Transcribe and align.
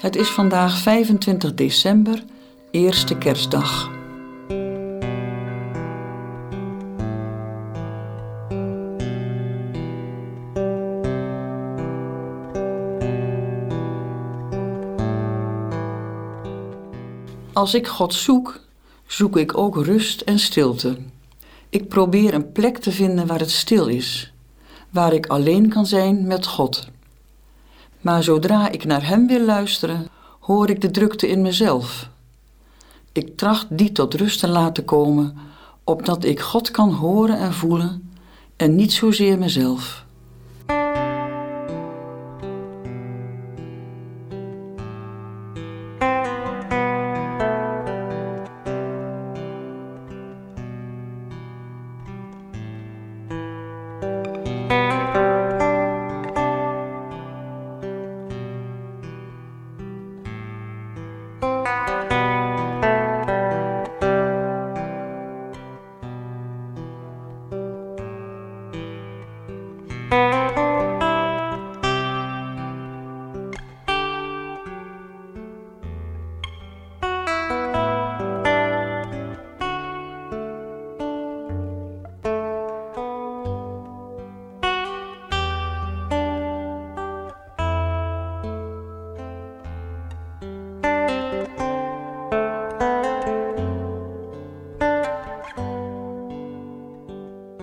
Het 0.00 0.16
is 0.16 0.28
vandaag 0.28 0.78
25 0.78 1.54
december, 1.54 2.24
eerste 2.70 3.18
kerstdag. 3.18 3.90
Als 17.52 17.74
ik 17.74 17.86
God 17.86 18.14
zoek, 18.14 18.60
zoek 19.06 19.36
ik 19.36 19.56
ook 19.56 19.84
rust 19.84 20.20
en 20.20 20.38
stilte. 20.38 20.96
Ik 21.68 21.88
probeer 21.88 22.34
een 22.34 22.52
plek 22.52 22.78
te 22.78 22.92
vinden 22.92 23.26
waar 23.26 23.40
het 23.40 23.50
stil 23.50 23.86
is, 23.86 24.32
waar 24.90 25.12
ik 25.12 25.26
alleen 25.26 25.68
kan 25.68 25.86
zijn 25.86 26.26
met 26.26 26.46
God. 26.46 26.88
Maar 28.00 28.22
zodra 28.22 28.70
ik 28.70 28.84
naar 28.84 29.06
Hem 29.06 29.26
wil 29.26 29.40
luisteren, 29.40 30.08
hoor 30.40 30.70
ik 30.70 30.80
de 30.80 30.90
drukte 30.90 31.28
in 31.28 31.42
mezelf. 31.42 32.08
Ik 33.12 33.36
tracht 33.36 33.66
die 33.70 33.92
tot 33.92 34.14
rust 34.14 34.40
te 34.40 34.48
laten 34.48 34.84
komen, 34.84 35.36
opdat 35.84 36.24
ik 36.24 36.40
God 36.40 36.70
kan 36.70 36.92
horen 36.92 37.38
en 37.38 37.52
voelen 37.52 38.10
en 38.56 38.74
niet 38.74 38.92
zozeer 38.92 39.38
mezelf. 39.38 40.04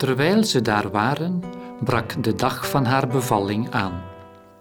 Terwijl 0.00 0.44
ze 0.44 0.62
daar 0.62 0.90
waren, 0.90 1.42
brak 1.84 2.22
de 2.22 2.34
dag 2.34 2.70
van 2.70 2.84
haar 2.84 3.08
bevalling 3.08 3.70
aan. 3.70 4.02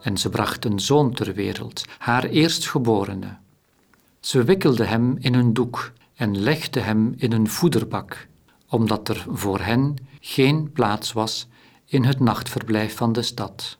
En 0.01 0.17
ze 0.17 0.29
bracht 0.29 0.65
een 0.65 0.79
zoon 0.79 1.13
ter 1.13 1.33
wereld, 1.33 1.83
haar 1.97 2.23
eerstgeborene. 2.23 3.37
Ze 4.19 4.43
wikkelde 4.43 4.83
hem 4.83 5.17
in 5.19 5.33
een 5.33 5.53
doek 5.53 5.91
en 6.15 6.37
legde 6.37 6.79
hem 6.79 7.13
in 7.17 7.31
een 7.31 7.49
voederbak, 7.49 8.27
omdat 8.69 9.09
er 9.09 9.25
voor 9.29 9.59
hen 9.59 9.95
geen 10.19 10.71
plaats 10.71 11.13
was 11.13 11.47
in 11.85 12.03
het 12.03 12.19
nachtverblijf 12.19 12.95
van 12.95 13.13
de 13.13 13.21
stad. 13.21 13.77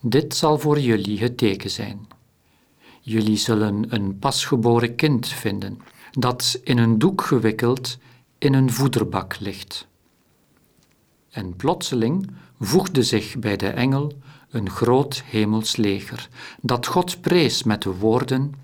Dit 0.00 0.34
zal 0.34 0.58
voor 0.58 0.80
jullie 0.80 1.20
het 1.20 1.38
teken 1.38 1.70
zijn. 1.70 2.08
Jullie 3.00 3.36
zullen 3.36 3.94
een 3.94 4.18
pasgeboren 4.18 4.94
kind 4.94 5.26
vinden, 5.26 5.80
dat 6.10 6.60
in 6.64 6.78
een 6.78 6.98
doek 6.98 7.22
gewikkeld 7.22 7.98
in 8.38 8.54
een 8.54 8.72
voederbak 8.72 9.40
ligt. 9.40 9.86
En 11.30 11.56
plotseling 11.56 12.30
voegde 12.60 13.02
zich 13.02 13.38
bij 13.38 13.56
de 13.56 13.68
engel 13.68 14.12
een 14.50 14.70
groot 14.70 15.22
hemels 15.26 15.76
leger, 15.76 16.28
dat 16.60 16.86
God 16.86 17.20
prees 17.20 17.62
met 17.62 17.82
de 17.82 17.94
woorden: 17.94 18.54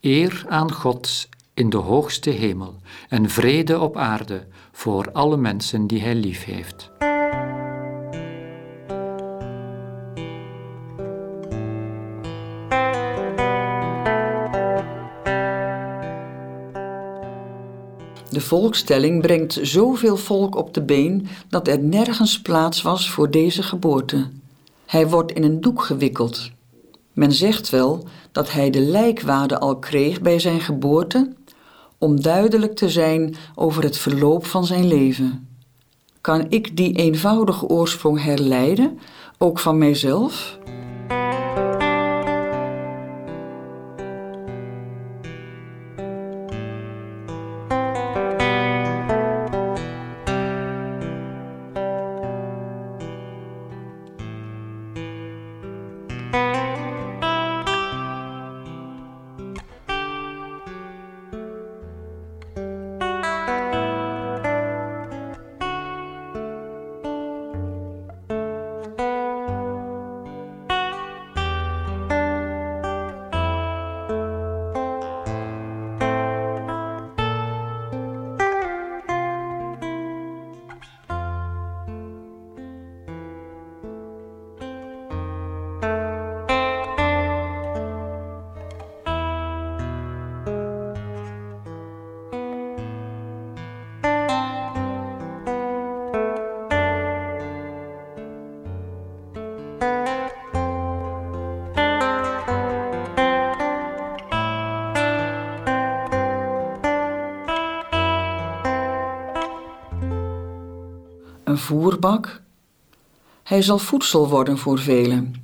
Eer 0.00 0.44
aan 0.48 0.72
God 0.72 1.28
in 1.54 1.70
de 1.70 1.76
hoogste 1.76 2.30
hemel 2.30 2.80
en 3.08 3.30
vrede 3.30 3.78
op 3.78 3.96
aarde 3.96 4.46
voor 4.72 5.12
alle 5.12 5.36
mensen 5.36 5.86
die 5.86 6.00
Hij 6.00 6.14
lief 6.14 6.44
heeft. 6.44 6.90
De 18.30 18.40
volkstelling 18.40 19.22
brengt 19.22 19.58
zoveel 19.62 20.16
volk 20.16 20.56
op 20.56 20.74
de 20.74 20.82
been 20.82 21.26
dat 21.48 21.68
er 21.68 21.78
nergens 21.78 22.40
plaats 22.40 22.82
was 22.82 23.10
voor 23.10 23.30
deze 23.30 23.62
geboorte. 23.62 24.28
Hij 24.86 25.08
wordt 25.08 25.32
in 25.32 25.42
een 25.42 25.60
doek 25.60 25.82
gewikkeld. 25.82 26.50
Men 27.12 27.32
zegt 27.32 27.70
wel 27.70 28.04
dat 28.32 28.52
hij 28.52 28.70
de 28.70 28.80
lijkwade 28.80 29.58
al 29.58 29.78
kreeg 29.78 30.20
bij 30.20 30.38
zijn 30.38 30.60
geboorte, 30.60 31.32
om 31.98 32.22
duidelijk 32.22 32.76
te 32.76 32.88
zijn 32.88 33.36
over 33.54 33.82
het 33.82 33.98
verloop 33.98 34.46
van 34.46 34.64
zijn 34.64 34.86
leven. 34.86 35.48
Kan 36.20 36.46
ik 36.48 36.76
die 36.76 36.96
eenvoudige 36.96 37.66
oorsprong 37.66 38.22
herleiden, 38.22 38.98
ook 39.38 39.58
van 39.58 39.78
mijzelf? 39.78 40.58
Een 111.50 111.58
voerbak. 111.58 112.42
Hij 113.42 113.62
zal 113.62 113.78
voedsel 113.78 114.28
worden 114.28 114.58
voor 114.58 114.78
velen. 114.78 115.34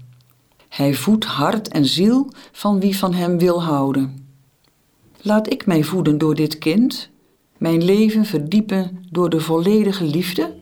Hij 0.69 0.95
voedt 0.95 1.25
hart 1.25 1.69
en 1.69 1.85
ziel 1.87 2.31
van 2.53 2.81
wie 2.81 2.97
van 2.97 3.15
hem 3.15 3.39
wil 3.39 3.63
houden. 3.63 4.29
Laat 5.21 5.53
ik 5.53 5.67
mij 5.67 5.83
voeden 5.83 6.19
door 6.19 6.35
dit 6.35 6.59
kind, 6.59 7.11
mijn 7.59 7.85
leven 7.85 8.25
verdiepen 8.25 9.07
door 9.11 9.31
de 9.31 9.41
volledige 9.41 10.05
liefde 10.05 10.55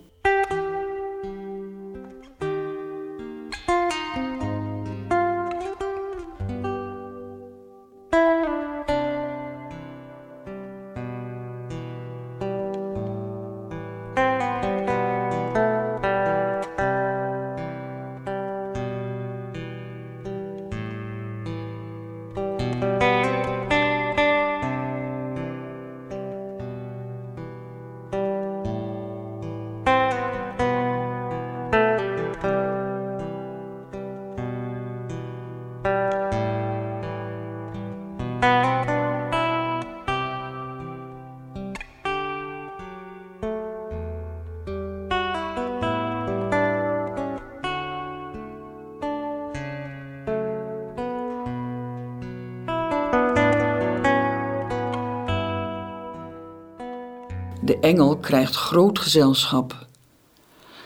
De 57.65 57.79
engel 57.79 58.17
krijgt 58.17 58.55
groot 58.55 58.99
gezelschap. 58.99 59.87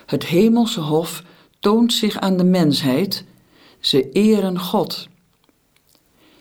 Het 0.07 0.27
hemelse 0.27 0.81
hof 0.81 1.23
toont 1.59 1.93
zich 1.93 2.19
aan 2.19 2.37
de 2.37 2.45
mensheid, 2.45 3.25
ze 3.81 4.11
eren 4.11 4.59
God. 4.59 5.09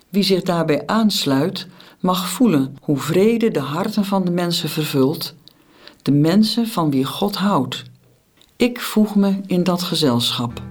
Wie 0.10 0.24
zich 0.24 0.42
daarbij 0.42 0.88
aansluit, 0.88 1.68
mag 2.00 2.30
voelen 2.30 2.78
hoe 2.81 2.98
vrede 2.98 3.51
de 3.51 3.60
harten 3.60 4.06
van 4.06 4.25
de 4.25 4.31
mensen 4.31 4.69
vervult, 4.69 5.36
de 6.01 6.12
mensen 6.12 6.68
van 6.68 6.92
wie 6.92 7.06
God 7.06 7.36
houdt. 7.36 7.83
Ik 8.56 8.80
voeg 8.80 9.16
me 9.16 9.42
in 9.45 9.63
dat 9.63 9.83
gezelschap. 9.83 10.62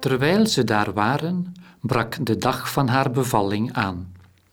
Terwijl 0.00 0.46
ze 0.46 0.64
daar 0.64 0.92
waren, 0.92 1.54
brak 1.80 2.26
de 2.26 2.36
dag 2.36 2.72
van 2.72 2.88
haar 2.88 3.10
bevalling 3.10 3.72
aan. 3.72 4.12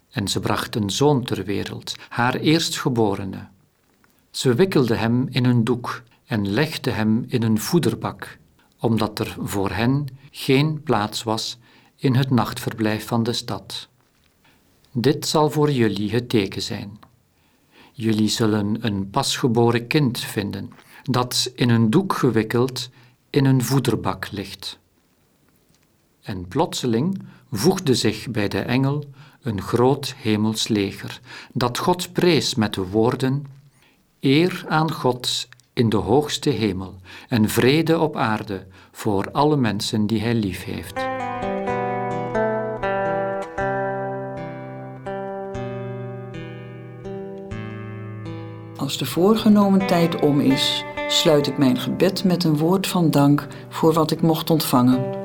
En 0.10 0.28
ze 0.28 0.40
bracht 0.40 0.76
een 0.76 0.90
zoon 0.90 1.24
ter 1.24 1.44
wereld, 1.44 1.96
haar 2.10 2.36
eerstgeborene. 2.36 3.48
Ze 4.32 4.54
wikkelde 4.54 4.96
hem 4.96 5.28
in 5.30 5.46
een 5.46 5.64
doek 5.64 6.04
en 6.26 6.48
legde 6.50 6.92
hem 6.92 7.26
in 7.28 7.44
een 7.44 7.60
voederbak, 7.60 8.38
omdat 8.80 9.20
er 9.20 9.36
voor 9.40 9.72
hen 9.72 10.08
geen 10.32 10.84
plaats 10.84 11.24
was 11.24 11.58
in 11.96 12.16
het 12.16 12.30
nachtverblijf 12.30 13.08
van 13.08 13.24
de 13.24 13.34
stad. 13.34 13.88
Dit 14.92 15.28
zal 15.28 15.50
voor 15.50 15.72
jullie 15.72 16.12
het 16.12 16.30
teken 16.30 16.62
zijn. 16.62 17.00
Jullie 17.94 18.30
zullen 18.30 18.86
een 18.86 19.10
pasgeboren 19.10 19.88
kind 19.88 20.20
vinden, 20.20 20.70
dat 21.04 21.52
in 21.56 21.70
een 21.70 21.90
doek 21.90 22.14
gewikkeld 22.14 22.90
in 23.30 23.46
een 23.46 23.64
voederbak 23.64 24.32
ligt. 24.32 24.80
En 26.26 26.48
plotseling 26.48 27.22
voegde 27.52 27.96
zich 27.96 28.32
bij 28.32 28.48
de 28.48 28.60
engel 28.60 29.04
een 29.42 29.62
groot 29.62 30.16
hemels 30.18 30.68
leger, 30.68 31.20
dat 31.54 31.78
God 31.78 32.14
prees 32.14 32.56
met 32.56 32.74
de 32.74 32.88
woorden: 32.88 33.46
Eer 34.20 34.66
aan 34.68 34.92
God 34.92 35.48
in 35.74 35.90
de 35.90 35.98
hoogste 35.98 36.50
hemel 36.50 36.96
en 37.30 37.50
vrede 37.50 38.00
op 38.00 38.16
aarde 38.16 38.66
voor 38.92 39.32
alle 39.32 39.58
mensen 39.58 40.08
die 40.08 40.22
Hij 40.22 40.34
lief 40.34 40.64
heeft. 40.64 40.94
Als 48.78 48.98
de 48.98 49.06
voorgenomen 49.06 49.88
tijd 49.88 50.22
om 50.22 50.40
is, 50.40 50.84
sluit 51.08 51.48
ik 51.48 51.58
mijn 51.58 51.78
gebed 51.80 52.24
met 52.24 52.44
een 52.44 52.58
woord 52.58 52.88
van 52.88 53.12
dank 53.12 53.48
voor 53.70 53.94
wat 53.94 54.12
ik 54.12 54.22
mocht 54.22 54.50
ontvangen. 54.50 55.25